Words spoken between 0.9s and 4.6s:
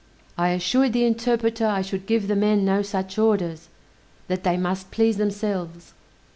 the interpreter I should give the men no such orders, that they